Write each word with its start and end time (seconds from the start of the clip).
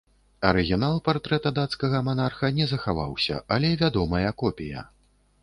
Арыгінал 0.51 0.95
партрэта 1.09 1.51
дацкага 1.59 1.99
манарха 2.07 2.51
не 2.61 2.65
захаваўся, 2.73 3.35
але 3.59 3.73
вядомая 3.85 4.29
копія. 4.43 4.89